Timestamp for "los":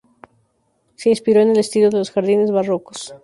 1.99-2.09